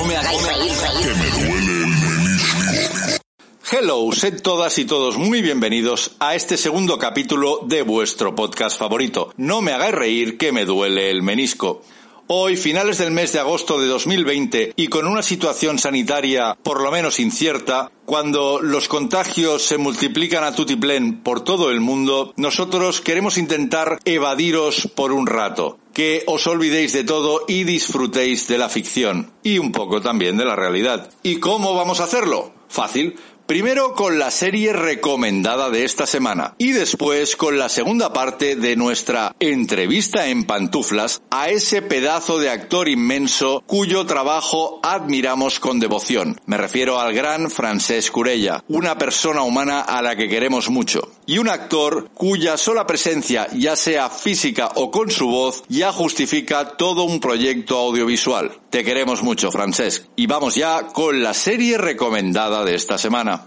[0.00, 1.06] No me hagáis reír, reír.
[1.06, 3.22] Que me duele el menisco.
[3.70, 9.34] Hello, sed todas y todos muy bienvenidos a este segundo capítulo de vuestro podcast favorito.
[9.36, 11.82] No me hagáis reír que me duele el menisco.
[12.28, 16.90] Hoy, finales del mes de agosto de 2020 y con una situación sanitaria por lo
[16.90, 23.36] menos incierta, cuando los contagios se multiplican a tutiplén por todo el mundo, nosotros queremos
[23.36, 25.79] intentar evadiros por un rato.
[25.92, 29.32] Que os olvidéis de todo y disfrutéis de la ficción.
[29.42, 31.10] Y un poco también de la realidad.
[31.22, 32.52] ¿Y cómo vamos a hacerlo?
[32.68, 33.16] Fácil
[33.50, 38.76] Primero con la serie recomendada de esta semana y después con la segunda parte de
[38.76, 46.40] nuestra entrevista en pantuflas a ese pedazo de actor inmenso cuyo trabajo admiramos con devoción.
[46.46, 51.38] Me refiero al gran Francesc Curella, una persona humana a la que queremos mucho y
[51.38, 57.02] un actor cuya sola presencia, ya sea física o con su voz, ya justifica todo
[57.02, 58.60] un proyecto audiovisual.
[58.70, 60.06] Te queremos mucho, Francesc.
[60.14, 63.39] Y vamos ya con la serie recomendada de esta semana.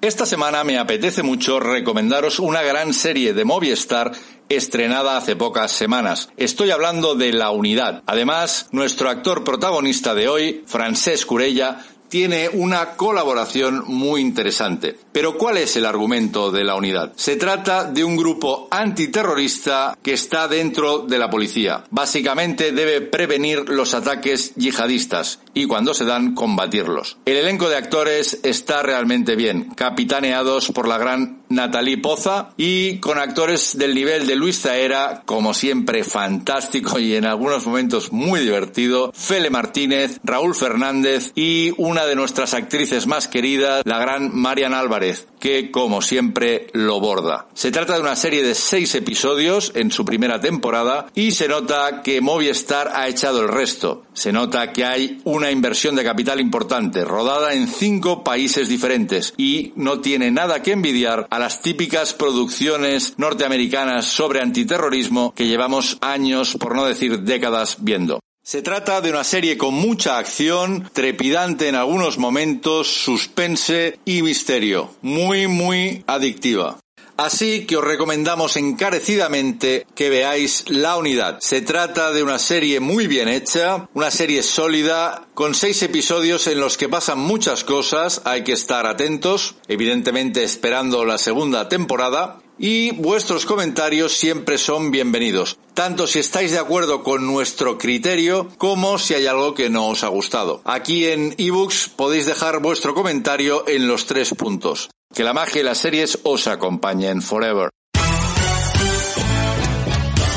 [0.00, 4.12] Esta semana me apetece mucho recomendaros una gran serie de Movistar
[4.48, 6.28] estrenada hace pocas semanas.
[6.36, 8.04] Estoy hablando de La Unidad.
[8.06, 14.96] Además, nuestro actor protagonista de hoy, Francesc Curella, tiene una colaboración muy interesante.
[15.12, 17.12] Pero ¿cuál es el argumento de la unidad?
[17.16, 21.84] Se trata de un grupo antiterrorista que está dentro de la policía.
[21.90, 27.16] Básicamente debe prevenir los ataques yihadistas y cuando se dan combatirlos.
[27.24, 33.18] El elenco de actores está realmente bien, capitaneados por la gran Natalie Poza y con
[33.18, 39.12] actores del nivel de Luis Zaera, como siempre fantástico y en algunos momentos muy divertido,
[39.14, 45.26] Fele Martínez, Raúl Fernández y una de nuestras actrices más queridas, la gran Marian Álvarez,
[45.40, 47.48] que como siempre lo borda.
[47.54, 52.02] Se trata de una serie de seis episodios en su primera temporada y se nota
[52.02, 54.04] que Movistar ha echado el resto.
[54.12, 59.72] Se nota que hay una inversión de capital importante, rodada en cinco países diferentes y
[59.76, 66.56] no tiene nada que envidiar a las típicas producciones norteamericanas sobre antiterrorismo que llevamos años,
[66.58, 68.20] por no decir décadas, viendo.
[68.42, 74.90] Se trata de una serie con mucha acción, trepidante en algunos momentos, suspense y misterio.
[75.02, 76.78] Muy, muy adictiva.
[77.18, 81.40] Así que os recomendamos encarecidamente que veáis La Unidad.
[81.40, 86.60] Se trata de una serie muy bien hecha, una serie sólida, con seis episodios en
[86.60, 92.90] los que pasan muchas cosas, hay que estar atentos, evidentemente esperando la segunda temporada, y
[92.92, 99.14] vuestros comentarios siempre son bienvenidos, tanto si estáis de acuerdo con nuestro criterio como si
[99.14, 100.60] hay algo que no os ha gustado.
[100.64, 104.90] Aquí en ebooks podéis dejar vuestro comentario en los tres puntos.
[105.14, 107.70] Que la magia y las series os acompañen forever.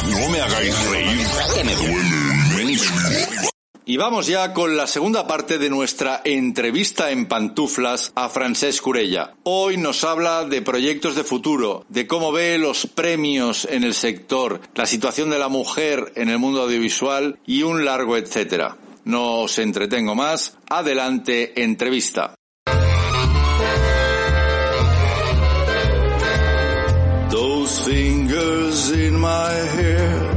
[0.10, 1.28] No me hagáis reír.
[1.56, 3.51] Que me duele el menisco.
[3.92, 9.34] Y vamos ya con la segunda parte de nuestra entrevista en pantuflas a Francesc Curella.
[9.44, 14.62] Hoy nos habla de proyectos de futuro, de cómo ve los premios en el sector,
[14.76, 18.78] la situación de la mujer en el mundo audiovisual y un largo etcétera.
[19.04, 20.58] No os entretengo más.
[20.70, 22.34] Adelante, entrevista.
[27.30, 30.31] Those fingers in my hair,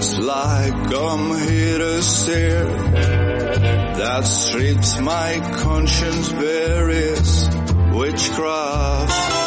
[0.00, 2.64] that's like I'm here to stare.
[2.64, 7.50] That strips my conscience bare is
[7.92, 9.39] witchcraft.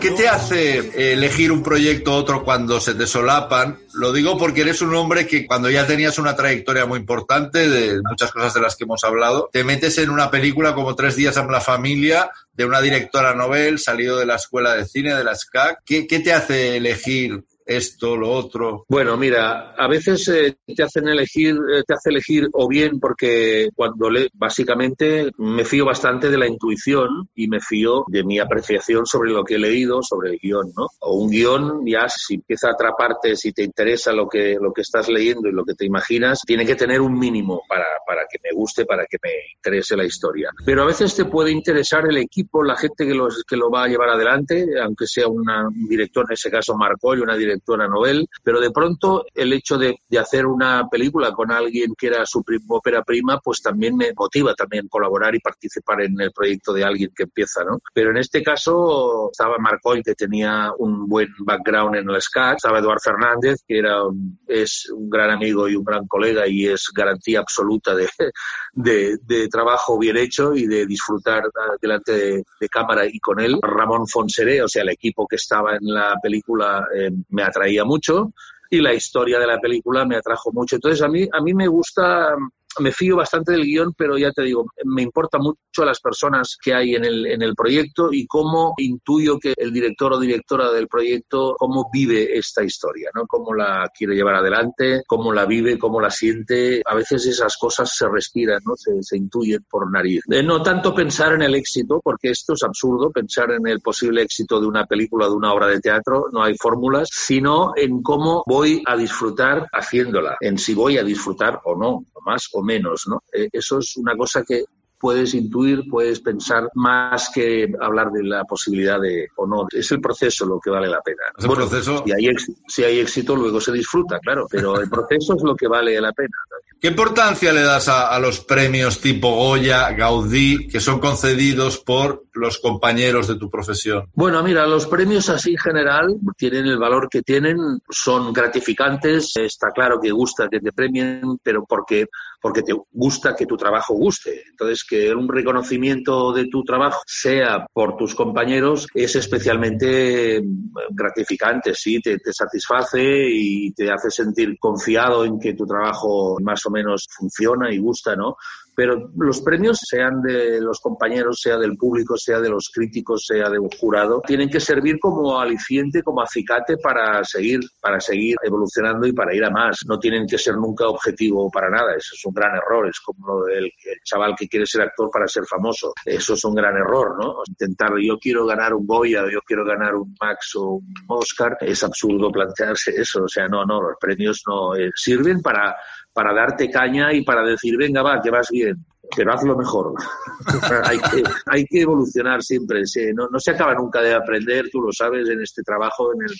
[0.00, 3.78] ¿Qué te hace elegir un proyecto u otro cuando se te solapan?
[3.92, 8.00] Lo digo porque eres un hombre que cuando ya tenías una trayectoria muy importante de
[8.08, 11.36] muchas cosas de las que hemos hablado, te metes en una película como Tres días
[11.36, 15.34] en la familia de una directora novel salido de la escuela de cine, de la
[15.34, 15.82] SCAC.
[15.84, 17.44] ¿Qué, qué te hace elegir
[17.76, 18.84] esto, lo otro?
[18.88, 23.68] Bueno, mira, a veces eh, te hacen elegir, eh, te hace elegir o bien porque
[23.74, 29.06] cuando le, básicamente me fío bastante de la intuición y me fío de mi apreciación
[29.06, 30.88] sobre lo que he leído, sobre el guion, ¿no?
[31.00, 34.82] O un guion ya si empieza a atraparte, si te interesa lo que lo que
[34.82, 38.38] estás leyendo y lo que te imaginas, tiene que tener un mínimo para, para que
[38.42, 40.50] me guste, para que me interese la historia.
[40.64, 43.84] Pero a veces te puede interesar el equipo, la gente que, los, que lo va
[43.84, 47.59] a llevar adelante, aunque sea una- un director, en ese caso Marco y una directora
[47.60, 52.08] directora novel, pero de pronto el hecho de, de hacer una película con alguien que
[52.08, 56.72] era su ópera prima, pues también me motiva también colaborar y participar en el proyecto
[56.72, 57.80] de alguien que empieza, ¿no?
[57.92, 62.78] Pero en este caso estaba Marcoy, que tenía un buen background en el SCAT, estaba
[62.78, 64.00] Eduard Fernández, que era
[64.46, 68.08] es un gran amigo y un gran colega y es garantía absoluta de,
[68.72, 71.44] de, de trabajo bien hecho y de disfrutar
[71.80, 73.58] delante de, de, cámara y con él.
[73.62, 78.32] Ramón Fonseré, o sea, el equipo que estaba en la película eh, me atraía mucho
[78.70, 80.76] y la historia de la película me atrajo mucho.
[80.76, 82.34] Entonces a mí, a mí me gusta
[82.78, 86.72] me fío bastante del guion, pero ya te digo, me importa mucho las personas que
[86.72, 90.86] hay en el, en el proyecto y cómo intuyo que el director o directora del
[90.86, 93.26] proyecto, cómo vive esta historia, ¿no?
[93.26, 96.82] Cómo la quiere llevar adelante, cómo la vive, cómo la siente.
[96.86, 98.76] A veces esas cosas se respiran, ¿no?
[98.76, 100.22] Se, se intuyen por nariz.
[100.30, 104.22] Eh, no tanto pensar en el éxito, porque esto es absurdo, pensar en el posible
[104.22, 108.42] éxito de una película, de una obra de teatro, no hay fórmulas, sino en cómo
[108.46, 113.22] voy a disfrutar haciéndola, en si voy a disfrutar o no, más o menos, ¿no?
[113.32, 114.64] Eh, eso es una cosa que
[115.00, 119.66] puedes intuir, puedes pensar más que hablar de la posibilidad de o no.
[119.72, 121.22] Es el proceso lo que vale la pena.
[121.38, 122.04] Bueno, proceso...
[122.04, 125.56] si, hay éxito, si hay éxito, luego se disfruta, claro, pero el proceso es lo
[125.56, 126.36] que vale la pena.
[126.78, 132.24] ¿Qué importancia le das a, a, los premios tipo Goya, Gaudí, que son concedidos por
[132.40, 134.06] los compañeros de tu profesión?
[134.14, 137.56] Bueno, mira, los premios así en general tienen el valor que tienen,
[137.88, 142.06] son gratificantes, está claro que gusta que te premien, pero porque,
[142.40, 144.42] porque te gusta que tu trabajo guste.
[144.50, 150.42] Entonces, que un reconocimiento de tu trabajo sea por tus compañeros es especialmente
[150.90, 156.64] gratificante, sí, te, te satisface y te hace sentir confiado en que tu trabajo más
[156.66, 158.36] o menos funciona y gusta, ¿no?
[158.80, 163.50] Pero los premios, sean de los compañeros, sea del público, sea de los críticos, sea
[163.50, 169.06] de un jurado, tienen que servir como aliciente, como acicate para seguir, para seguir evolucionando
[169.06, 169.80] y para ir a más.
[169.86, 171.94] No tienen que ser nunca objetivo para nada.
[171.94, 172.88] Eso es un gran error.
[172.88, 175.92] Es como del el chaval que quiere ser actor para ser famoso.
[176.02, 177.42] Eso es un gran error, ¿no?
[177.46, 181.84] Intentar, yo quiero ganar un Goya, yo quiero ganar un Max o un Oscar, es
[181.84, 183.24] absurdo plantearse eso.
[183.24, 185.76] O sea, no, no, los premios no eh, sirven para
[186.12, 188.84] para darte caña y para decir, venga, va, que vas bien,
[189.16, 189.94] pero hazlo mejor.
[190.84, 192.82] hay, que, hay que evolucionar siempre.
[193.14, 196.34] No, no, se acaba nunca de aprender, tú lo sabes, en este trabajo, en el,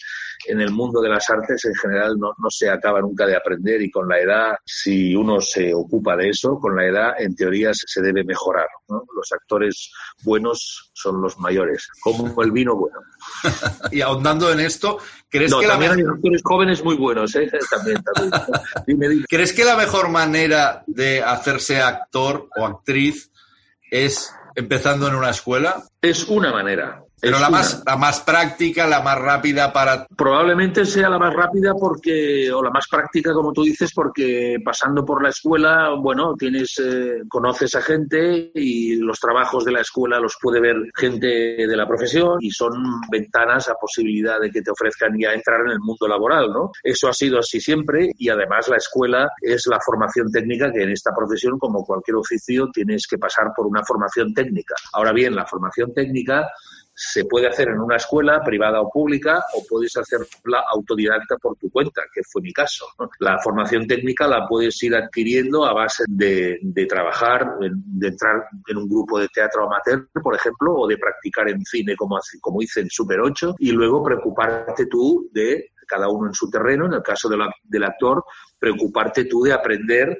[0.47, 3.83] en el mundo de las artes en general, no, no se acaba nunca de aprender
[3.83, 7.71] y con la edad, si uno se ocupa de eso, con la edad, en teoría,
[7.73, 8.67] se debe mejorar.
[8.89, 9.05] ¿no?
[9.15, 9.91] Los actores
[10.23, 12.99] buenos son los mayores, como el vino bueno.
[13.91, 14.99] y ahondando en esto,
[15.29, 17.51] ¿crees no, que también la hay actores jóvenes muy buenos, ¿eh?
[17.71, 18.33] también, también.
[18.87, 19.25] Dime, dime.
[19.29, 23.31] ¿Crees que la mejor manera de hacerse actor o actriz
[23.91, 25.85] es empezando en una escuela?
[26.01, 27.03] Es una manera.
[27.21, 30.07] Pero la más, la más práctica, la más rápida para...
[30.07, 35.05] Probablemente sea la más rápida porque, o la más práctica, como tú dices, porque pasando
[35.05, 40.19] por la escuela, bueno, tienes, eh, conoces a gente y los trabajos de la escuela
[40.19, 42.73] los puede ver gente de la profesión y son
[43.11, 46.71] ventanas a posibilidad de que te ofrezcan ya entrar en el mundo laboral, ¿no?
[46.83, 50.91] Eso ha sido así siempre y además la escuela es la formación técnica que en
[50.91, 54.75] esta profesión, como cualquier oficio, tienes que pasar por una formación técnica.
[54.93, 56.47] Ahora bien, la formación técnica
[57.03, 61.71] se puede hacer en una escuela privada o pública o puedes hacerla autodidacta por tu
[61.71, 62.85] cuenta, que fue mi caso.
[63.21, 68.77] La formación técnica la puedes ir adquiriendo a base de, de trabajar, de entrar en
[68.77, 72.81] un grupo de teatro amateur, por ejemplo, o de practicar en cine como, como hice
[72.81, 77.03] en Super 8 y luego preocuparte tú de cada uno en su terreno, en el
[77.03, 78.23] caso de la- del actor,
[78.59, 80.19] preocuparte tú de aprender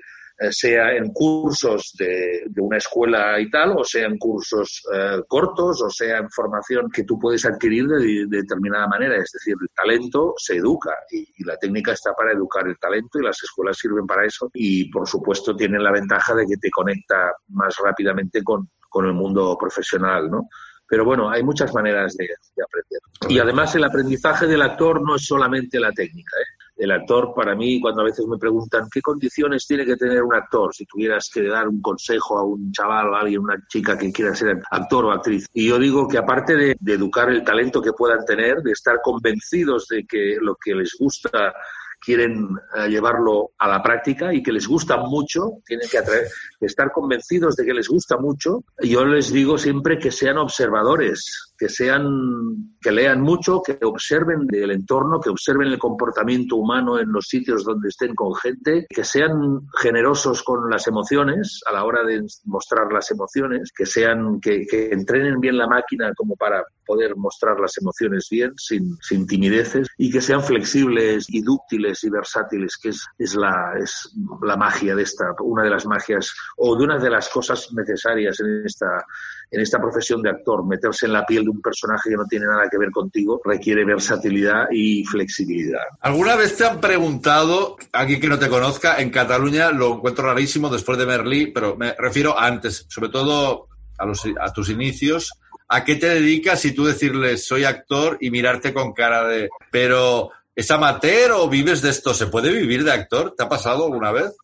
[0.51, 5.83] sea en cursos de, de, una escuela y tal, o sea en cursos eh, cortos,
[5.83, 9.17] o sea en formación que tú puedes adquirir de, de, determinada manera.
[9.17, 13.19] Es decir, el talento se educa y, y, la técnica está para educar el talento
[13.19, 14.51] y las escuelas sirven para eso.
[14.55, 19.13] Y por supuesto tienen la ventaja de que te conecta más rápidamente con, con el
[19.13, 20.49] mundo profesional, ¿no?
[20.87, 23.01] Pero bueno, hay muchas maneras de, de, aprender.
[23.29, 26.37] Y además el aprendizaje del actor no es solamente la técnica.
[26.37, 26.60] ¿eh?
[26.81, 30.35] El actor, para mí, cuando a veces me preguntan qué condiciones tiene que tener un
[30.35, 34.11] actor, si tuvieras que dar un consejo a un chaval a alguien, una chica que
[34.11, 35.47] quiera ser actor o actriz.
[35.53, 39.01] Y yo digo que aparte de, de educar el talento que puedan tener, de estar
[39.03, 41.53] convencidos de que lo que les gusta
[42.01, 46.29] quieren uh, llevarlo a la práctica y que les gusta mucho, tienen que atraer,
[46.61, 48.65] estar convencidos de que les gusta mucho.
[48.83, 54.71] Yo les digo siempre que sean observadores, que sean, que lean mucho, que observen el
[54.71, 59.61] entorno, que observen el comportamiento humano en los sitios donde estén con gente, que sean
[59.79, 65.39] generosos con las emociones a la hora de mostrar las emociones, que sean, que, entrenen
[65.39, 70.23] bien la máquina como para poder mostrar las emociones bien, sin, sin timideces, y que
[70.23, 75.27] sean flexibles y dúctiles y versátiles, que es, es, la, es la magia de esta,
[75.43, 79.05] una de las magias, o de una de las cosas necesarias en esta,
[79.51, 82.47] en esta profesión de actor, meterse en la piel de un personaje que no tiene
[82.47, 85.83] nada que ver contigo, requiere versatilidad y flexibilidad.
[86.01, 90.69] ¿Alguna vez te han preguntado, alguien que no te conozca, en Cataluña lo encuentro rarísimo
[90.69, 95.33] después de Merlí, pero me refiero antes, sobre todo a, los, a tus inicios,
[95.69, 99.49] ¿a qué te dedicas y tú decirles soy actor y mirarte con cara de...
[99.71, 102.15] Pero, ¿es amateur o vives de esto?
[102.15, 103.35] ¿Se puede vivir de actor?
[103.37, 104.37] ¿Te ha pasado alguna vez?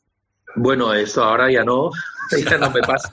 [0.56, 1.90] Bueno, eso ahora ya no,
[2.44, 3.10] ya no me pasa.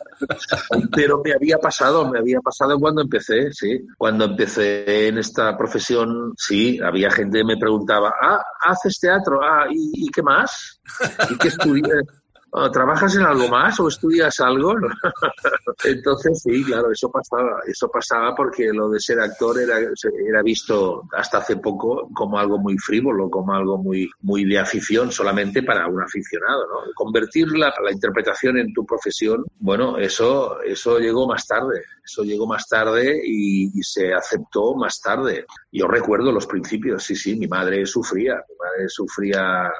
[0.95, 3.85] Pero me había pasado, me había pasado cuando empecé, sí.
[3.97, 9.41] Cuando empecé en esta profesión, sí, había gente que me preguntaba, ah, ¿haces teatro?
[9.43, 10.81] Ah, ¿y, qué más?
[11.29, 12.22] ¿Y qué estudias?
[12.71, 14.75] ¿Trabajas en algo más o estudias algo?
[15.85, 17.61] Entonces, sí, claro, eso pasaba.
[17.65, 22.59] Eso pasaba porque lo de ser actor era, era visto hasta hace poco como algo
[22.59, 26.67] muy frívolo, como algo muy, muy de afición solamente para un aficionado.
[26.67, 26.93] ¿no?
[26.93, 31.83] Convertir la, interpretación en tu profesión, bueno, eso, eso llegó más tarde.
[32.05, 35.45] Eso llegó más tarde y se aceptó más tarde.
[35.71, 38.35] Yo recuerdo los principios, sí, sí, mi madre sufría.
[38.35, 39.71] Mi madre sufría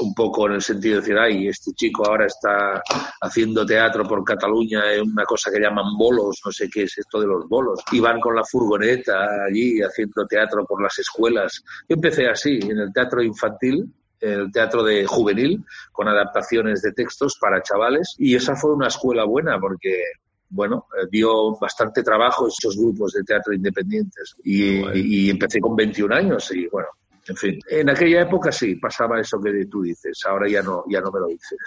[0.00, 2.82] un poco en el sentido de decir, ay, este chico ahora está
[3.20, 7.20] haciendo teatro por Cataluña en una cosa que llaman bolos, no sé qué es esto
[7.20, 11.62] de los bolos, y van con la furgoneta allí haciendo teatro por las escuelas.
[11.88, 16.92] Yo empecé así, en el teatro infantil, en el teatro de juvenil, con adaptaciones de
[16.92, 20.02] textos para chavales, y esa fue una escuela buena porque
[20.48, 24.36] bueno, eh, dio bastante trabajo esos grupos de teatro independientes.
[24.44, 26.88] Y, y, empecé con 21 años y bueno,
[27.28, 31.00] en fin, en aquella época sí, pasaba eso que tú dices, ahora ya no, ya
[31.00, 31.58] no me lo dices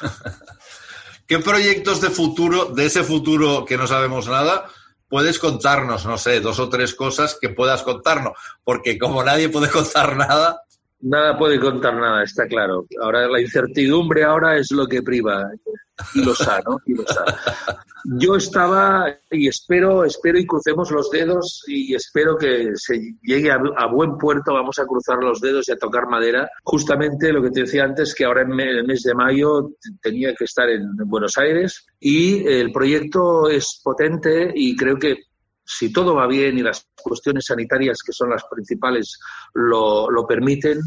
[1.26, 4.66] ¿Qué proyectos de futuro, de ese futuro que no sabemos nada,
[5.08, 8.32] puedes contarnos, no sé, dos o tres cosas que puedas contarnos?
[8.64, 10.60] Porque como nadie puede contar nada.
[11.00, 12.86] Nada puede contar nada, está claro.
[13.00, 15.50] Ahora la incertidumbre ahora es lo que priva.
[16.14, 16.32] Y lo
[16.66, 16.80] ¿no?
[16.86, 17.04] Y lo
[18.04, 23.86] yo estaba y espero, espero y crucemos los dedos y espero que se llegue a,
[23.86, 24.54] buen puerto.
[24.54, 26.50] Vamos a cruzar los dedos y a tocar madera.
[26.64, 30.44] Justamente lo que te decía antes, que ahora en el mes de mayo tenía que
[30.44, 35.18] estar en Buenos Aires y el proyecto es potente y creo que
[35.64, 39.18] si todo va bien y las cuestiones sanitarias, que son las principales,
[39.54, 40.80] lo, lo permiten,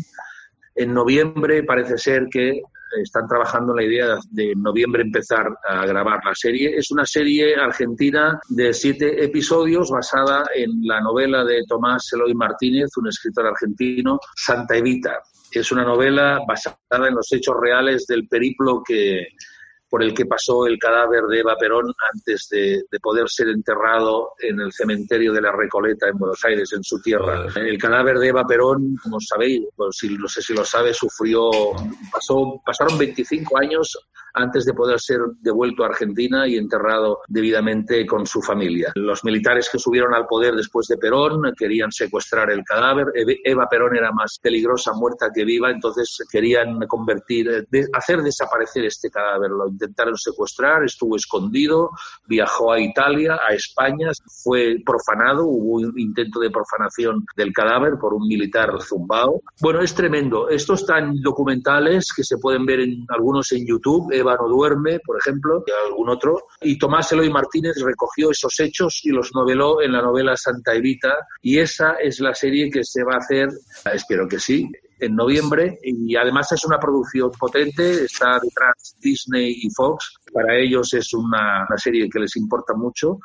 [0.75, 2.61] en noviembre parece ser que
[3.01, 6.77] están trabajando en la idea de en noviembre empezar a grabar la serie.
[6.77, 12.89] Es una serie argentina de siete episodios basada en la novela de Tomás Eloy Martínez,
[12.97, 15.19] un escritor argentino, Santa Evita.
[15.51, 19.27] Es una novela basada en los hechos reales del periplo que,
[19.95, 24.59] por el que pasó el cadáver de Eva Perón antes de, poder ser enterrado en
[24.59, 27.45] el cementerio de la Recoleta en Buenos Aires, en su tierra.
[27.55, 31.49] El cadáver de Eva Perón, como sabéis, pues, si, no sé si lo sabe, sufrió,
[32.65, 33.97] pasaron 25 años
[34.35, 38.91] antes de poder ser devuelto a Argentina y enterrado debidamente con su familia.
[38.95, 43.07] Los militares que subieron al poder después de Perón querían secuestrar el cadáver.
[43.43, 49.51] Eva Perón era más peligrosa muerta que viva, entonces querían convertir, hacer desaparecer este cadáver.
[49.51, 51.89] Lo intentaron secuestrar, estuvo escondido,
[52.27, 54.11] viajó a Italia, a España,
[54.43, 59.41] fue profanado, hubo un intento de profanación del cadáver por un militar zumbao.
[59.61, 60.49] Bueno, es tremendo.
[60.49, 65.63] Estos están documentales que se pueden ver en algunos en YouTube no duerme, por ejemplo,
[65.65, 66.47] y algún otro.
[66.61, 71.15] Y Tomás Eloy Martínez recogió esos hechos y los noveló en la novela Santa Evita.
[71.41, 73.49] Y esa es la serie que se va a hacer,
[73.93, 75.77] espero que sí, en noviembre.
[75.83, 80.15] Y además es una producción potente, está detrás Disney y Fox.
[80.33, 83.19] Para ellos es una, serie que les importa mucho.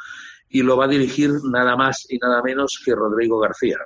[0.49, 3.79] Y lo va a dirigir nada más y nada menos que Rodrigo García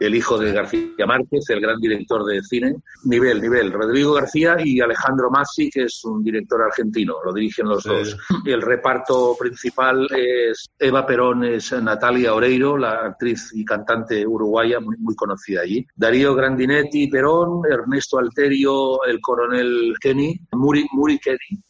[0.00, 2.74] el hijo de García Márquez, el gran director de cine.
[3.04, 3.70] Nivel, nivel.
[3.70, 8.16] Rodrigo García y Alejandro Massi, que es un director argentino, lo dirigen los dos.
[8.46, 14.96] El reparto principal es Eva Perón, es Natalia Oreiro, la actriz y cantante uruguaya muy,
[14.96, 15.86] muy conocida allí.
[15.94, 21.62] Darío Grandinetti, Perón, Ernesto Alterio, el coronel Kenny, Muri, Muri Kenny,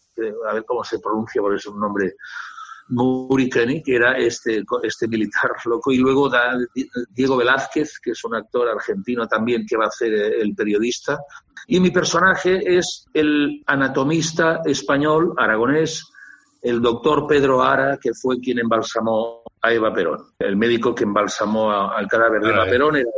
[0.49, 2.15] a ver cómo se pronuncia, porque es un nombre
[2.91, 6.57] Muricani, que era este, este militar loco, y luego da
[7.11, 11.19] Diego Velázquez, que es un actor argentino también que va a ser el periodista.
[11.67, 16.05] Y mi personaje es el anatomista español, aragonés,
[16.63, 20.27] el doctor Pedro Ara, que fue quien embalsamó a Eva Perón.
[20.39, 23.11] El médico que embalsamó al cadáver de Eva Perón era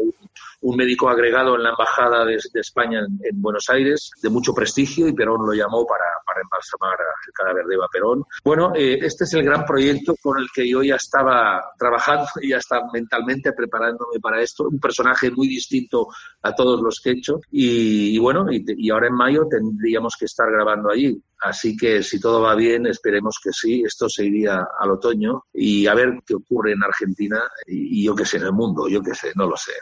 [0.63, 5.13] un médico agregado en la Embajada de, España en, Buenos Aires, de mucho prestigio, y
[5.13, 8.25] Perón lo llamó para, para embalsamar el cadáver de Eva Perón.
[8.45, 12.49] Bueno, eh, este es el gran proyecto con el que yo ya estaba trabajando y
[12.51, 14.69] ya estaba mentalmente preparándome para esto.
[14.69, 16.09] Un personaje muy distinto
[16.43, 17.41] a todos los que he hecho.
[17.51, 21.21] Y, bueno, y, y ahora en mayo tendríamos que estar grabando allí.
[21.43, 23.83] Así que si todo va bien, esperemos que sí.
[23.85, 28.25] Esto se iría al otoño y a ver qué ocurre en Argentina y, yo qué
[28.25, 29.73] sé, en el mundo, yo qué sé, no lo sé.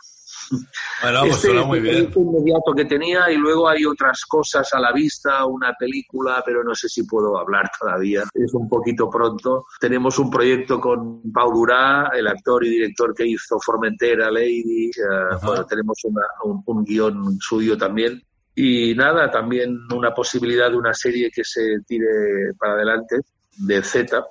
[1.02, 2.10] Bueno, pues este muy bien.
[2.14, 6.74] inmediato que tenía y luego hay otras cosas a la vista, una película, pero no
[6.74, 8.24] sé si puedo hablar todavía.
[8.34, 9.66] Es un poquito pronto.
[9.78, 14.88] Tenemos un proyecto con Pau Durá, el actor y director que hizo Formentera, Lady.
[14.88, 18.20] Eh, bueno, tenemos un, un guion suyo también.
[18.54, 23.20] Y nada, también una posibilidad de una serie que se tire para adelante
[23.56, 24.22] de Z,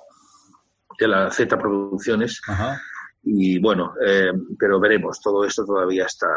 [0.98, 2.40] de la Z Producciones.
[3.22, 6.28] Y bueno, eh, pero veremos, todo esto todavía está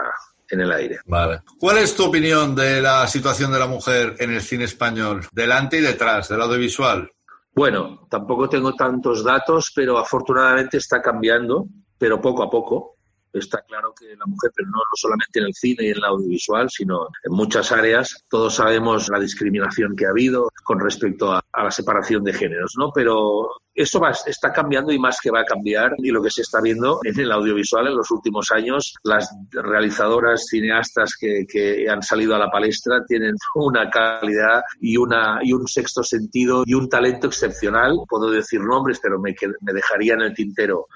[0.50, 1.00] en el aire.
[1.06, 1.42] Vale.
[1.60, 5.78] ¿Cuál es tu opinión de la situación de la mujer en el cine español, delante
[5.78, 7.10] y detrás, del audiovisual?
[7.56, 12.98] Bueno, tampoco tengo tantos datos, pero afortunadamente está cambiando, pero poco a poco.
[13.32, 16.70] Está claro que la mujer, pero no, solamente en el cine y en el audiovisual,
[16.70, 21.64] sino en muchas áreas, todos sabemos la discriminación que ha habido con respecto a, a
[21.64, 22.92] la separación de géneros, ¿no?
[22.94, 25.94] Pero eso va, está cambiando y más que va a cambiar.
[25.98, 30.46] Y lo que se está viendo en el audiovisual en los últimos años, las realizadoras,
[30.48, 35.68] cineastas que, que han salido a la palestra tienen una calidad y, una, y un
[35.68, 37.98] sexto sentido y un talento excepcional.
[38.08, 40.88] Puedo decir nombres, pero me, me dejaría en el tintero,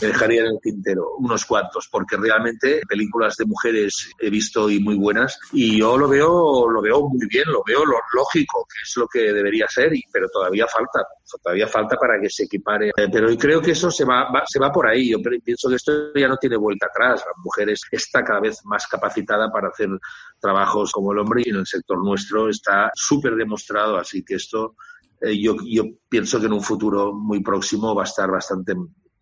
[0.00, 4.80] me dejaría en el tintero unos cuantos, porque realmente películas de mujeres he visto y
[4.80, 8.82] muy buenas y yo lo veo, lo veo muy bien, lo veo lo lógico, que
[8.82, 11.06] es lo que debería ser, y, pero todavía falta,
[11.42, 12.88] todavía falta para que se equipare.
[12.96, 15.10] Eh, pero creo que eso se va, se va por ahí.
[15.10, 17.22] Yo pienso que esto ya no tiene vuelta atrás.
[17.26, 19.88] La mujer está cada vez más capacitada para hacer
[20.40, 23.96] trabajos como el hombre y en el sector nuestro está súper demostrado.
[23.96, 24.76] Así que esto
[25.20, 28.74] eh, yo, yo pienso que en un futuro muy próximo va a estar bastante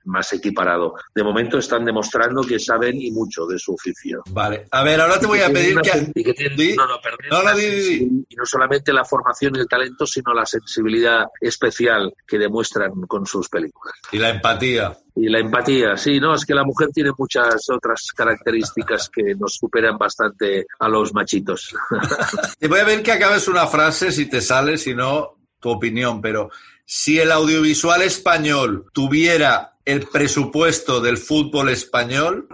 [0.05, 0.95] más equiparado.
[1.15, 4.23] De momento están demostrando que saben y mucho de su oficio.
[4.31, 4.67] Vale.
[4.71, 6.13] A ver, ahora te voy a pedir que...
[6.15, 7.01] Y no, no,
[7.43, 12.93] no, y no solamente la formación y el talento, sino la sensibilidad especial que demuestran
[13.03, 13.95] con sus películas.
[14.13, 14.97] Y la empatía.
[15.17, 19.55] Y la empatía, sí, no, es que la mujer tiene muchas otras características que nos
[19.55, 21.75] superan bastante a los machitos.
[22.59, 26.21] Te voy a ver que acabes una frase, si te sale, si no, tu opinión,
[26.21, 26.51] pero
[26.85, 32.49] si el audiovisual español tuviera el presupuesto del fútbol español?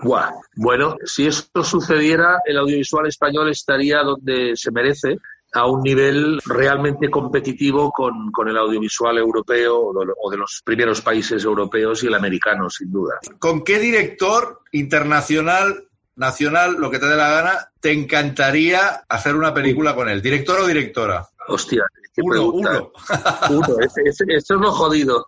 [0.56, 5.18] Bueno, si esto sucediera, el audiovisual español estaría donde se merece,
[5.52, 11.44] a un nivel realmente competitivo con, con el audiovisual europeo o de, los primeros países
[11.44, 13.18] europeos y el americano, sin duda.
[13.38, 19.52] ¿Con qué director internacional, nacional, lo que te dé la gana, te encantaría hacer una
[19.52, 20.22] película con él?
[20.22, 21.26] ¿Director o directora?
[21.48, 21.84] Hostia,
[22.16, 22.92] uno, uno.
[23.50, 23.76] uno.
[23.80, 25.24] eso es lo jodido.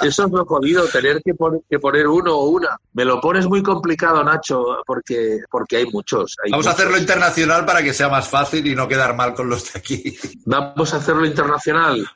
[0.00, 1.32] Eso es lo jodido, tener que,
[1.68, 2.78] que, poner uno o una.
[2.94, 6.36] Me lo pones muy complicado, Nacho, porque, porque hay muchos.
[6.50, 9.72] Vamos a hacerlo internacional para que sea más fácil y no quedar mal con los
[9.72, 10.16] de aquí.
[10.46, 12.06] Vamos a hacerlo internacional.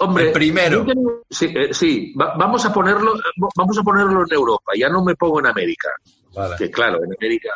[0.00, 0.86] Hombre, El primero.
[1.28, 2.12] Sí, eh, sí.
[2.16, 3.14] vamos a ponerlo,
[3.54, 4.72] vamos a ponerlo en Europa.
[4.76, 5.90] Ya no me pongo en América.
[6.56, 7.50] Que claro, en América.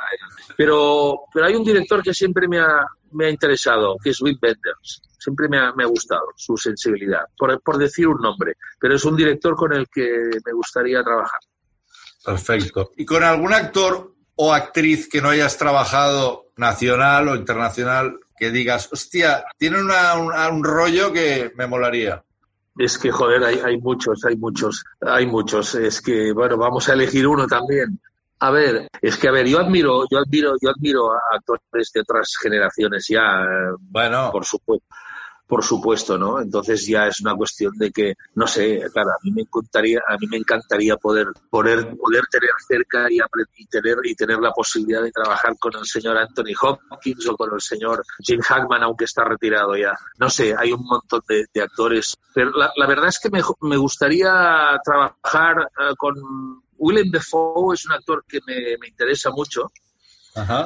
[0.57, 4.37] Pero, pero hay un director que siempre me ha, me ha interesado, que es Wim
[4.43, 9.57] Wenders siempre me ha, gustado su sensibilidad, por, decir un nombre, pero es un director
[9.57, 11.41] con el que me gustaría trabajar.
[12.25, 12.91] Perfecto.
[12.97, 18.91] ¿Y con algún actor o actriz que no hayas trabajado nacional o internacional que digas,
[18.93, 22.23] hostia, tiene un, rollo que me molaría?
[22.77, 25.75] Es que, joder, hay, hay muchos, hay muchos, hay muchos.
[25.77, 28.01] Es que, bueno, vamos a elegir uno también.
[28.41, 32.01] A ver, es que a ver, yo admiro, yo admiro, yo admiro a actores de
[32.01, 33.23] otras generaciones ya,
[33.79, 34.85] bueno, por supuesto
[35.47, 36.41] por supuesto, ¿no?
[36.41, 40.17] Entonces ya es una cuestión de que, no sé, claro, a mí me encantaría, a
[40.17, 43.19] mí me encantaría poder, poder, poder tener cerca y,
[43.57, 47.53] y tener, y tener la posibilidad de trabajar con el señor Anthony Hopkins o con
[47.55, 49.93] el señor Jim Hackman, aunque está retirado ya.
[50.19, 52.17] No sé, hay un montón de, actores.
[52.35, 56.15] Pero la, verdad es que me, me gustaría trabajar eh, con
[56.79, 59.71] Willem Dafoe, es un actor que me, me interesa mucho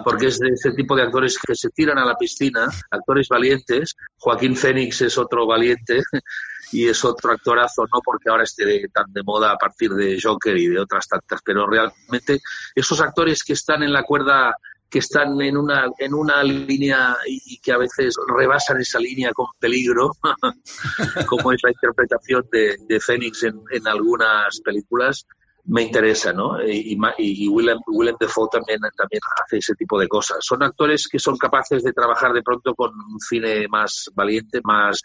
[0.05, 3.97] porque es de ese tipo de actores que se tiran a la piscina, actores valientes.
[4.17, 6.03] Joaquín Fénix es otro valiente
[6.73, 10.57] y es otro actorazo, no porque ahora esté tan de moda a partir de Joker
[10.57, 12.41] y de otras tantas, pero realmente
[12.75, 14.55] esos actores que están en la cuerda
[14.91, 19.49] que están en una, en una línea y que a veces rebasan esa línea con
[19.59, 20.13] peligro,
[21.27, 25.27] como es la interpretación de, de Fénix en, en algunas películas,
[25.69, 26.63] me interesa, ¿no?
[26.67, 30.39] Y, y, y Willem, Willem Dafoe también, también hace ese tipo de cosas.
[30.41, 35.03] Son actores que son capaces de trabajar de pronto con un cine más valiente, más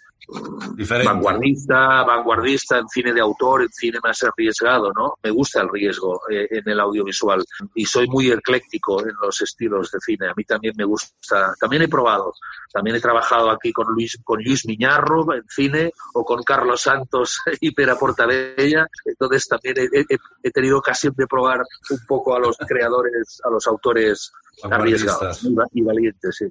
[0.75, 1.11] Diferente.
[1.11, 5.15] vanguardista, vanguardista en cine de autor, en cine más arriesgado, ¿no?
[5.21, 7.43] Me gusta el riesgo eh, en el audiovisual
[7.75, 10.29] y soy muy ecléctico en los estilos de cine.
[10.29, 11.53] A mí también me gusta.
[11.59, 12.33] También he probado.
[12.71, 17.41] También he trabajado aquí con Luis, con Luis Miñarro en cine o con Carlos Santos
[17.59, 18.87] y Pera Portabella.
[19.03, 23.49] Entonces también he, he, he tenido ocasión de probar un poco a los creadores, a
[23.49, 24.31] los autores
[24.69, 26.35] arriesgados y valientes.
[26.37, 26.45] Sí.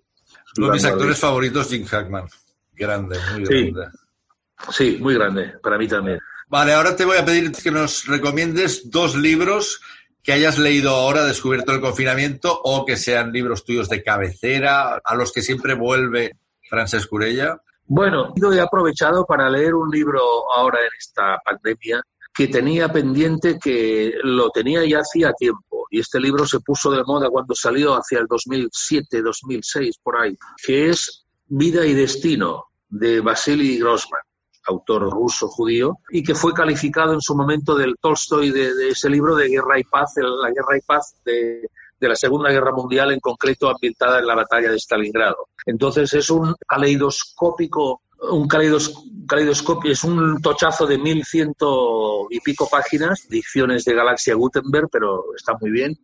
[0.58, 2.26] Uno de mis actores favoritos, Jim Hackman.
[2.74, 3.70] Grande, muy Sí.
[3.72, 3.98] grande.
[4.70, 6.18] sí, muy grande, para mí también.
[6.48, 9.80] Vale, ahora te voy a pedir que nos recomiendes dos libros
[10.22, 15.14] que hayas leído ahora, descubierto el confinamiento, o que sean libros tuyos de cabecera, a
[15.16, 16.36] los que siempre vuelve
[16.68, 17.60] Francesc Curella.
[17.86, 20.20] Bueno, yo he aprovechado para leer un libro
[20.54, 22.02] ahora en esta pandemia
[22.34, 25.86] que tenía pendiente, que lo tenía ya hacía tiempo.
[25.90, 30.36] Y este libro se puso de moda cuando salió hacia el 2007, 2006, por ahí,
[30.64, 34.22] que es Vida y Destino, de Vasily Grossman,
[34.66, 39.10] autor ruso judío, y que fue calificado en su momento del Tolstoy de, de ese
[39.10, 41.68] libro de Guerra y Paz, la Guerra y Paz de,
[42.02, 45.48] de la Segunda Guerra Mundial, en concreto ambientada en la batalla de Stalingrado.
[45.64, 52.68] Entonces es un caleidoscópico, un caleidos, caleidoscopio, es un tochazo de mil ciento y pico
[52.70, 55.98] páginas, dicciones de Galaxia Gutenberg, pero está muy bien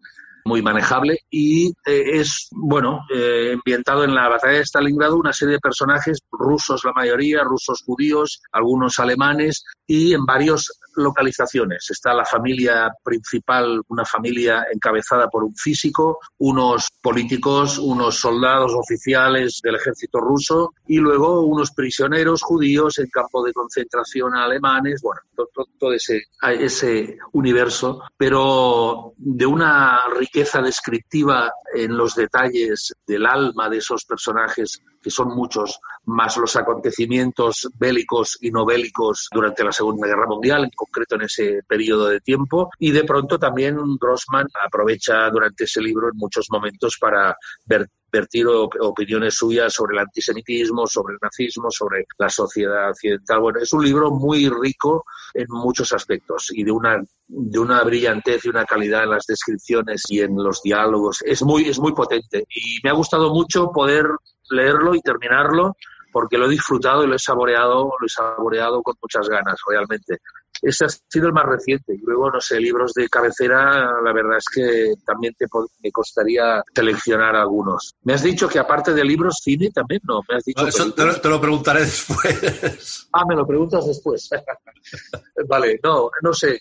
[0.49, 5.55] muy manejable y eh, es, bueno, eh, ambientado en la batalla de Stalingrado una serie
[5.55, 11.87] de personajes rusos, la mayoría, rusos judíos, algunos alemanes y en varias localizaciones.
[11.91, 19.61] Está la familia principal, una familia encabezada por un físico, unos políticos, unos soldados oficiales
[19.63, 25.67] del ejército ruso y luego unos prisioneros judíos en campo de concentración alemanes, bueno, todo-
[25.79, 33.79] todo ese, ese universo, pero de una riqueza descriptiva en los detalles del alma de
[33.79, 40.27] esos personajes, son muchos, más los acontecimientos bélicos y no bélicos durante la Segunda Guerra
[40.27, 42.71] Mundial, en concreto en ese periodo de tiempo.
[42.79, 48.47] Y de pronto también Grossman aprovecha durante ese libro en muchos momentos para ver vertir
[48.47, 53.39] op- opiniones suyas sobre el antisemitismo, sobre el nazismo, sobre la sociedad occidental.
[53.39, 58.47] Bueno, es un libro muy rico en muchos aspectos y de una de una brillantez
[58.47, 61.21] y una calidad en las descripciones y en los diálogos.
[61.23, 64.07] Es muy es muy potente y me ha gustado mucho poder
[64.51, 65.77] leerlo y terminarlo
[66.13, 70.19] porque lo he disfrutado y lo he saboreado, lo he saboreado con muchas ganas, realmente.
[70.61, 71.95] Ese ha sido el más reciente.
[71.95, 75.47] Y luego, no sé, libros de cabecera, la verdad es que también te,
[75.85, 77.95] me costaría seleccionar algunos.
[78.03, 80.21] Me has dicho que aparte de libros, cine también, ¿no?
[80.29, 83.09] Me has dicho No, eso te, lo- te lo preguntaré después.
[83.13, 84.29] Ah, me lo preguntas después.
[85.49, 86.59] vale, no, no sé.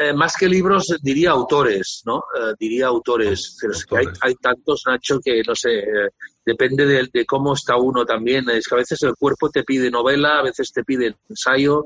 [0.00, 2.24] Eh, más que libros, diría autores, ¿no?
[2.34, 3.58] Eh, diría autores.
[3.60, 6.08] Pero es que hay, hay tantos, Nacho, que no sé, eh,
[6.46, 8.48] depende de, de cómo está uno también.
[8.48, 11.84] Es que a veces el cuerpo te pide novela, a veces te pide ensayo,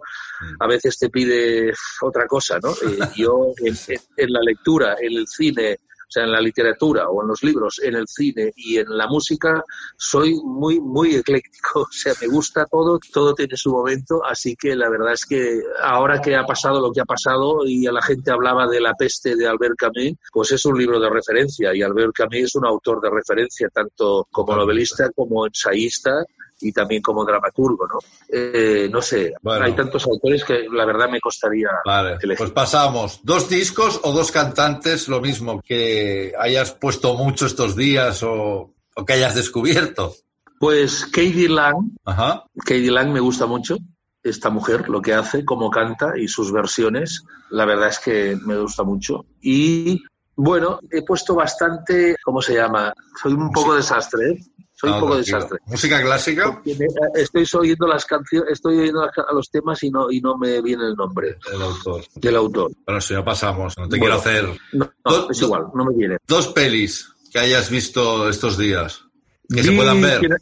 [0.61, 1.73] a veces te pide
[2.03, 2.73] otra cosa, ¿no?
[3.17, 5.79] Yo en, en- en la lectura, en el cine,
[6.11, 9.63] sea, en la literatura o en los libros, en el cine y en la música,
[9.97, 11.81] soy muy, muy ecléctico.
[11.91, 14.25] O sea, me gusta todo, todo tiene su momento.
[14.25, 17.87] Así que la verdad es que ahora que ha pasado lo que ha pasado y
[17.87, 21.11] a la gente hablaba de La peste de Albert Camus, pues es un libro de
[21.11, 26.25] referencia y Albert Camus es un autor de referencia tanto como novelista como ensayista
[26.61, 27.99] y también como dramaturgo, ¿no?
[28.29, 29.65] Eh, no sé, Bueno.
[29.65, 32.37] hay tantos autores que la verdad me costaría Vale, elegir.
[32.39, 33.21] pues pasamos.
[33.23, 35.09] ¿Dos discos o dos cantantes?
[35.09, 40.15] Lo mismo, que hayas puesto mucho estos días o, o que hayas descubierto.
[40.59, 42.45] Pues Katie Lang, Ajá.
[42.59, 43.77] Katie Lang me gusta mucho,
[44.23, 48.59] esta mujer, lo que hace, cómo canta y sus versiones, la verdad es que me
[48.59, 49.25] gusta mucho.
[49.41, 50.03] Y
[50.37, 52.93] bueno, he puesto bastante, ¿cómo se llama?
[53.23, 54.39] Soy un poco desastre, ¿eh?
[54.81, 55.37] Soy No, un poco tranquilo.
[55.37, 55.59] desastre.
[55.67, 56.63] ¿Música clásica?
[56.65, 60.63] Me- Estoy oyendo las canciones, estoy oyendo ca- los temas y no, y no me
[60.63, 62.03] viene el nombre El autor.
[62.15, 62.73] del autor.
[62.87, 64.21] Bueno, si no pasamos, no te Bueno.
[64.23, 64.61] quiero hacer.
[64.73, 66.17] No, no, es igual, no me viene.
[66.27, 69.03] Dos pelis que hayas visto estos días.
[69.49, 70.21] Que se Vi puedan ver.
[70.21, 70.37] quien-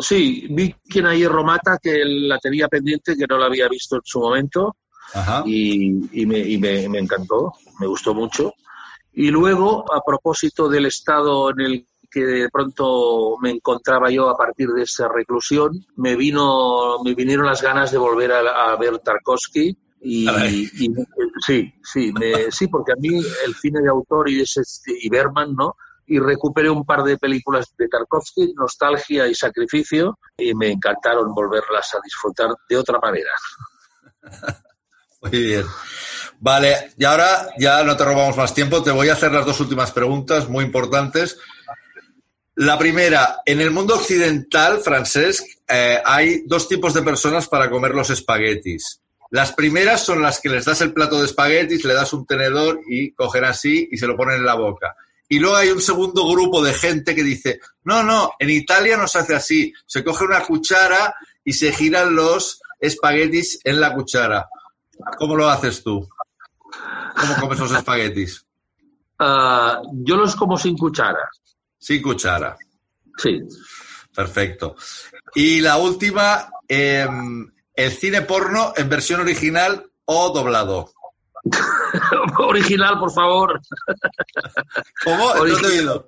[0.00, 4.02] sí, vi quien hay Romata, que la tenía pendiente, que no la había visto en
[4.04, 4.76] su momento.
[5.16, 5.44] Ajá.
[5.46, 8.52] y, y me, y me- me encantó, me gustó mucho.
[9.12, 14.36] Y luego, a propósito del estado en el que de pronto me encontraba yo a
[14.36, 19.00] partir de esa reclusión, me vino, me vinieron las ganas de volver a, a ver
[19.00, 19.76] Tarkovsky.
[20.00, 20.28] Y-
[21.44, 24.62] sí, sí, me- sí, porque a mí el cine de autor y ese
[25.02, 25.74] y Berman, ¿no?
[26.06, 31.94] y recuperé un par de películas de Tarkovsky, Nostalgia y Sacrificio, y me encantaron volverlas
[31.94, 33.30] a disfrutar de otra manera.
[35.22, 35.64] Muy bien.
[36.40, 39.58] Vale, y ahora ya no te robamos más tiempo, te voy a hacer las dos
[39.60, 41.38] últimas preguntas muy importantes.
[42.56, 47.92] La primera, en el mundo occidental, Francesc, eh, hay dos tipos de personas para comer
[47.94, 49.00] los espaguetis.
[49.30, 52.80] Las primeras son las que les das el plato de espaguetis, le das un tenedor
[52.86, 54.94] y cogen así y se lo ponen en la boca.
[55.28, 59.08] Y luego hay un segundo grupo de gente que dice, no, no, en Italia no
[59.08, 59.72] se hace así.
[59.86, 64.48] Se coge una cuchara y se giran los espaguetis en la cuchara.
[65.18, 66.08] ¿Cómo lo haces tú?
[67.18, 68.44] ¿Cómo comes los espaguetis?
[69.16, 71.30] Ah, yo los como sin cuchara.
[71.84, 72.56] Sin cuchara.
[73.18, 73.42] Sí.
[74.16, 74.74] Perfecto.
[75.34, 80.90] Y la última, em, el cine porno en versión original o doblado.
[82.38, 83.60] original, por favor.
[85.04, 85.26] ¿Cómo?
[85.32, 86.06] Original.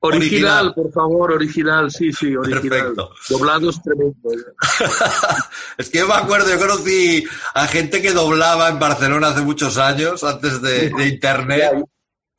[0.00, 2.68] Original, por favor, original, sí, sí, original.
[2.68, 3.10] Perfecto.
[3.28, 4.16] Doblado es tremendo.
[5.76, 7.22] es que yo me acuerdo, yo conocí
[7.52, 11.84] a gente que doblaba en Barcelona hace muchos años, antes de, Internet.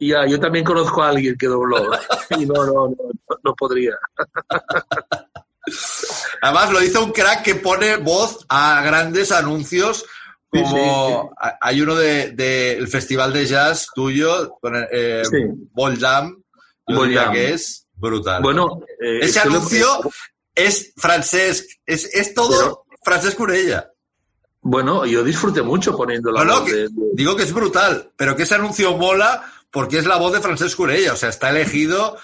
[0.07, 1.77] Ya, yo también conozco a alguien que dobló.
[2.37, 2.95] y no, no, no,
[3.43, 3.93] no podría.
[6.41, 10.05] Además, lo hizo un crack que pone voz a grandes anuncios
[10.53, 15.23] como hay uno del de, Festival de Jazz tuyo, con eh,
[15.99, 16.43] Jam,
[17.31, 18.41] que es brutal.
[18.41, 19.87] Bueno, eh, ese anuncio
[20.53, 23.89] es Francesc, es, es todo Francesc Curella.
[24.61, 26.43] Bueno, yo disfruté mucho poniéndolo.
[26.45, 26.63] No,
[27.13, 30.77] Digo que es brutal, pero que ese anuncio mola porque es la voz de Francesc
[30.77, 32.15] Curella, o sea, está elegido,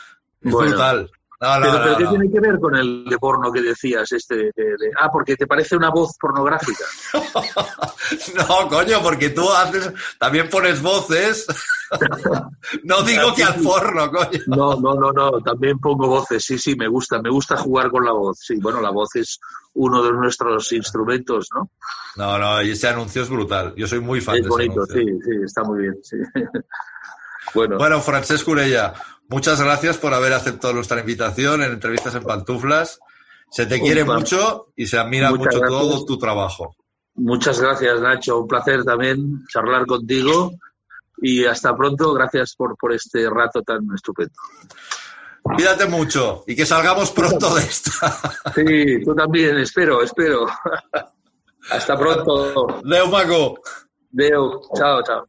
[0.42, 4.12] es brutal pero, ¿qué tiene que ver con el de porno que decías?
[4.12, 4.52] este
[5.00, 6.84] Ah, porque te parece una voz pornográfica.
[8.36, 11.48] no, coño, porque tú haces, también pones voces.
[12.84, 14.40] no digo que al porno, coño.
[14.48, 18.04] No, no, no, no, también pongo voces, sí, sí, me gusta, me gusta jugar con
[18.04, 18.40] la voz.
[18.42, 19.40] Sí, bueno, la voz es
[19.76, 21.70] uno de nuestros instrumentos, ¿no?
[22.18, 23.74] No, no, y ese anuncio es brutal.
[23.78, 26.18] Yo soy muy fan es de bonito, sí, sí, está muy bien, sí.
[27.54, 27.78] bueno.
[27.78, 28.94] Bueno, Francesc Urella,
[29.30, 33.00] Muchas gracias por haber aceptado nuestra invitación en Entrevistas en Pantuflas.
[33.52, 36.76] Se te quiere mucho y se admira mucho todo tu trabajo.
[37.14, 38.40] Muchas gracias, Nacho.
[38.40, 40.52] Un placer también charlar contigo
[41.22, 42.12] y hasta pronto.
[42.14, 44.34] Gracias por, por este rato tan estupendo.
[45.44, 48.18] Cuídate mucho y que salgamos pronto de esta.
[48.56, 50.48] Sí, tú también, espero, espero.
[51.70, 52.82] Hasta pronto.
[52.84, 53.60] Leo Mago.
[54.12, 55.28] Leo, chao, chao.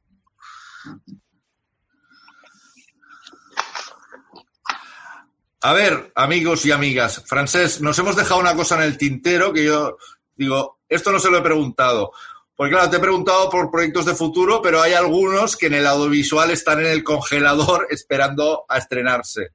[5.62, 9.64] A ver, amigos y amigas, Francés, nos hemos dejado una cosa en el tintero que
[9.64, 9.98] yo
[10.34, 12.12] digo, esto no se lo he preguntado.
[12.56, 15.86] Porque claro, te he preguntado por proyectos de futuro, pero hay algunos que en el
[15.86, 19.50] audiovisual están en el congelador esperando a estrenarse.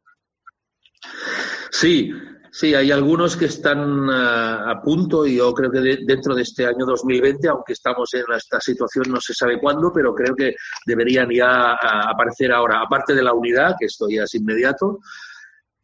[1.71, 2.11] Sí,
[2.51, 6.67] sí, hay algunos que están eh, a punto y yo creo que dentro de este
[6.67, 10.53] año 2020, aunque estamos en esta situación no se sabe cuándo, pero creo que
[10.85, 11.77] deberían ya eh,
[12.09, 14.99] aparecer ahora, aparte de la unidad, que esto ya es inmediato,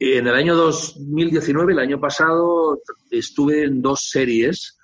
[0.04, 4.80] en el año 2019, el año pasado, estuve en dos series.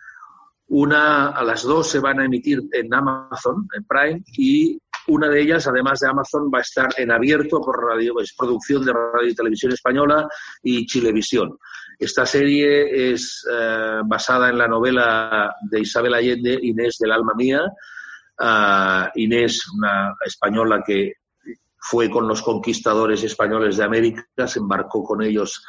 [0.67, 5.41] Una, a las dos se van a emitir en Amazon, en Prime, y una de
[5.41, 9.29] ellas, además de Amazon, va a estar en abierto por radio, es producción de Radio
[9.29, 10.27] y Televisión Española
[10.61, 11.57] y Chilevisión.
[11.97, 17.61] Esta serie es eh, basada en la novela de Isabel Allende, Inés del alma mía.
[18.37, 21.13] Ah, Inés, una española que
[21.77, 25.63] fue con los conquistadores españoles de América, se embarcó con ellos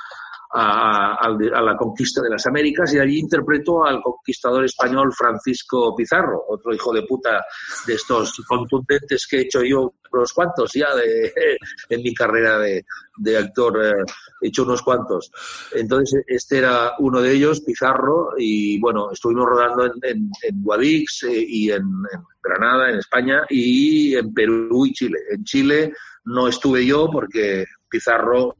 [0.54, 6.74] a, la conquista de las Américas y allí interpretó al conquistador español Francisco Pizarro, otro
[6.74, 7.44] hijo de puta
[7.86, 11.32] de estos contundentes que he hecho yo unos cuantos ya de,
[11.90, 14.04] en mi carrera de, actor, eh,
[14.40, 15.30] he hecho unos cuantos.
[15.74, 20.30] Entonces, este era uno de ellos, Pizarro, y bueno, estuvimos rodando en,
[20.62, 21.84] Guadix eh, y en,
[22.42, 25.18] Granada, en España, y en Perú y Chile.
[25.30, 25.92] En Chile
[26.24, 28.56] no estuve yo porque Pizarro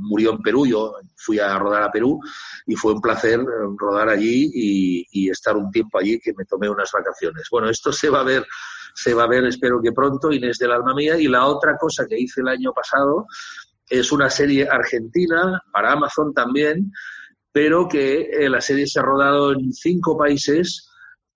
[0.00, 2.20] murió en Perú, yo fui a rodar a Perú
[2.66, 3.44] y fue un placer eh,
[3.76, 7.48] rodar allí y, estar un tiempo allí que me tomé unas vacaciones.
[7.50, 8.46] Bueno, esto se va a ver,
[8.94, 11.18] se va a ver, espero que pronto, Inés del alma mía.
[11.18, 13.26] Y la otra cosa que hice el año pasado
[13.88, 16.90] es una serie argentina para Amazon también,
[17.52, 20.87] pero que eh, la serie se ha rodado en cinco países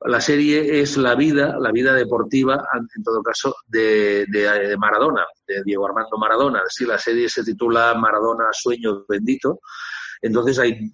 [0.07, 4.27] la serie es la vida, la vida deportiva, en todo caso, de,
[4.79, 6.63] Maradona, de Diego Armando Maradona.
[6.69, 9.61] Sí, la serie se titula Maradona Sueño Bendito.
[10.21, 10.93] Entonces hay,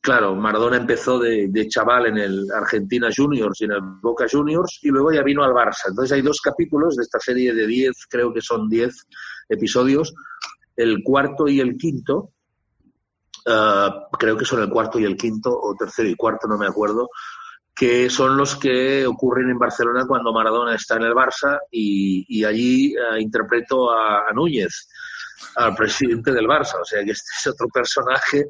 [0.00, 4.88] claro, Maradona empezó de, chaval en el Argentina Juniors y en el Boca Juniors y
[4.88, 5.88] luego ya vino al Barça.
[5.88, 8.94] Entonces hay dos capítulos de esta serie de 10, creo que son 10
[9.48, 10.14] episodios,
[10.76, 12.30] el cuarto y el quinto,
[13.46, 16.66] ah, creo que son el cuarto y el quinto, o tercero y cuarto, no me
[16.66, 17.08] acuerdo,
[17.78, 22.92] que son los que ocurren en Barcelona cuando Maradona está en el Barça y, allí
[22.96, 24.88] ah, interpreto a, Núñez,
[25.54, 26.80] al presidente del Barça.
[26.80, 28.46] O sea que este es otro personaje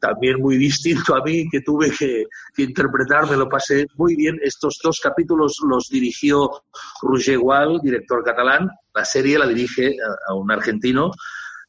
[0.00, 2.26] también muy distinto a mí que tuve que,
[2.58, 4.38] interpretar, me lo pasé muy bien.
[4.42, 6.48] Estos dos capítulos los dirigió
[7.02, 8.70] Roger Gual, director catalán.
[8.94, 9.96] La serie la dirige
[10.28, 11.10] a, un argentino,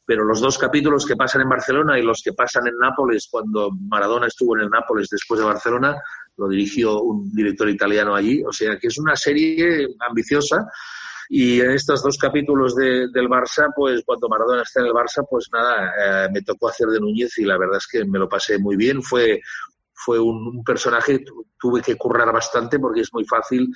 [0.09, 3.69] pero los dos capítulos que pasan en Barcelona y los que pasan en Nápoles, cuando
[3.89, 6.01] Maradona estuvo en el Nápoles después de Barcelona,
[6.35, 8.41] lo dirigió un director italiano allí.
[8.43, 10.65] O sea que es una serie ambiciosa
[11.29, 15.47] y en estos dos capítulos del Barça, pues cuando Maradona está en el Barça, pues
[15.53, 18.57] nada, eh, me tocó hacer de Núñez y la verdad es que me lo pasé
[18.57, 19.03] muy bien.
[19.03, 19.39] Fue,
[19.93, 21.23] fue un, personaje,
[21.59, 23.69] tuve que currar bastante porque es muy fácil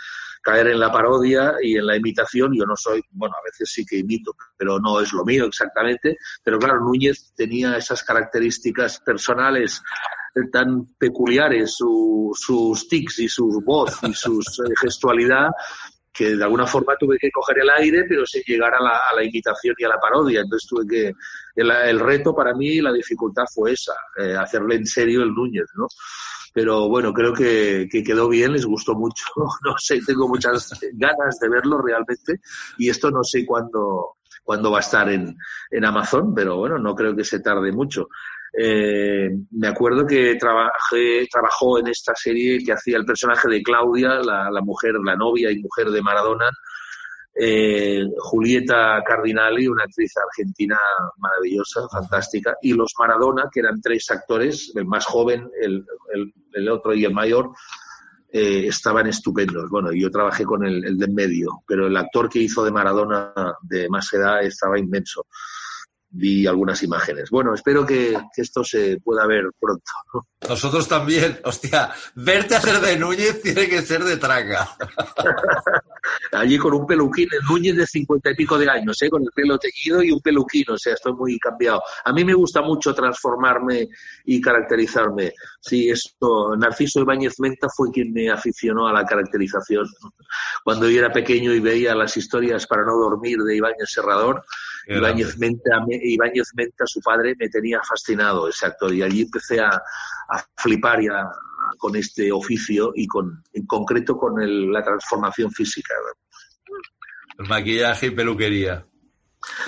[0.43, 2.51] caer en la parodia y en la imitación.
[2.53, 6.17] Yo no soy, bueno, a veces sí que imito, pero no es lo mío exactamente.
[6.43, 9.81] Pero claro, Núñez tenía esas características personales
[10.51, 15.49] tan peculiares, sus tics y su voz y su eh, gestualidad,
[16.11, 19.15] que de alguna forma tuve que coger el aire, pero sin llegar a la, a
[19.15, 20.41] la imitación y a la parodia.
[20.41, 21.11] Entonces tuve que...
[21.55, 25.69] El, el reto para mí, la dificultad fue esa, eh, hacerle en serio el Núñez,
[25.75, 25.87] ¿no?
[26.53, 29.25] Pero bueno, creo que, que, quedó bien, les gustó mucho.
[29.65, 32.39] No sé, tengo muchas ganas de verlo realmente.
[32.77, 35.35] Y esto no sé cuándo, cuándo va a estar en,
[35.71, 38.07] en Amazon, pero bueno, no creo que se tarde mucho.
[38.55, 44.19] Eh, me acuerdo que trabajé, trabajó en esta serie que hacía el personaje de Claudia,
[44.21, 46.51] la, mujer, la novia y mujer de Maradona,
[47.35, 50.77] eh, Julieta Cardinali, una actriz argentina
[51.17, 55.85] maravillosa, fantástica, y los Maradona, que eran tres actores, el más joven, el,
[56.53, 57.51] el, otro y el mayor,
[58.31, 59.69] eh, estaban estupendos.
[59.69, 62.71] Bueno, yo trabajé con el, el de en medio, pero el actor que hizo de
[62.71, 65.25] Maradona de más edad estaba inmenso
[66.13, 67.29] vi algunas imágenes.
[67.31, 69.83] Bueno, espero que, esto se pueda ver pronto.
[70.47, 74.69] Nosotros también, hostia, verte hacer de Núñez tiene que ser de traga.
[76.31, 79.09] Allí con un peluquín, el Núñez de cincuenta y pico de años, ¿eh?
[79.09, 81.81] con el pelo teñido y un peluquín, o sea, estoy muy cambiado.
[82.05, 83.87] A mí me gusta mucho transformarme
[84.25, 85.33] y caracterizarme.
[85.61, 89.87] Sí, esto, Narciso Ibáñez Menta fue quien me aficionó a la caracterización.
[90.63, 94.43] Cuando yo era pequeño y veía las historias para no dormir de Ibáñez Serrador,
[94.87, 99.81] Ibáñez Menta, Ibáñez Menta, su padre, me tenía fascinado ese actor y allí empecé a,
[100.57, 101.29] flipar ya
[101.77, 104.33] con este oficio y con, en concreto con
[104.71, 105.93] la transformación física.
[107.37, 108.85] El maquillaje y peluquería.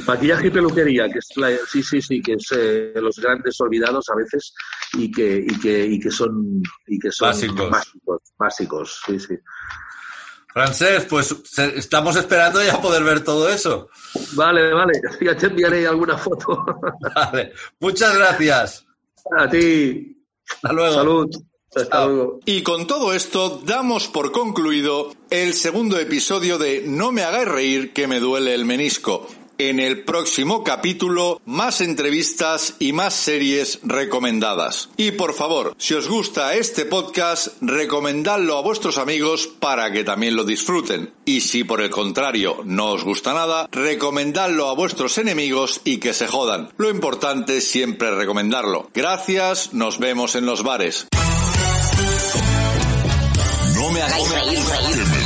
[0.08, 1.28] Maquillaje y peluquería, que es
[1.67, 4.54] sí, sí, sí, que es eh, los grandes olvidados a veces
[4.93, 7.69] y que, y que, y que son, y que son básicos.
[7.69, 9.36] básicos, básicos, sí, sí.
[10.56, 11.36] Francés, pues
[11.76, 13.89] estamos esperando ya poder ver todo eso.
[14.36, 16.65] Vale, vale, ya te enviaré alguna foto.
[17.13, 18.86] Vale, muchas gracias.
[19.38, 20.18] A ti.
[20.50, 20.96] Hasta luego.
[20.96, 21.30] Salud.
[21.76, 22.39] Hasta luego.
[22.46, 27.91] Y con todo esto damos por concluido el segundo episodio de No me hagáis reír
[27.91, 34.89] que me duele el menisco en el próximo capítulo más entrevistas y más series recomendadas.
[34.98, 40.36] Y por favor, si os gusta este podcast, recomendadlo a vuestros amigos para que también
[40.36, 41.13] lo disfruten.
[41.26, 46.13] Y si por el contrario no os gusta nada, recomendadlo a vuestros enemigos y que
[46.13, 46.70] se jodan.
[46.78, 48.89] Lo importante es siempre recomendarlo.
[48.94, 51.08] Gracias, nos vemos en los bares.
[53.76, 55.25] No me hagáis reír, reír.